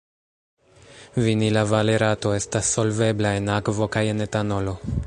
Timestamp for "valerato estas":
1.73-2.73